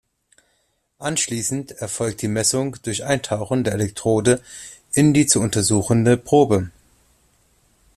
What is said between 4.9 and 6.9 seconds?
in die zu untersuchende Probe.